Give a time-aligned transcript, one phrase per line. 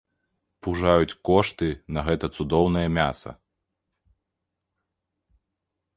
[0.67, 1.69] Пужаюць кошты
[1.99, 3.37] на гэтае цудоўнае мяса!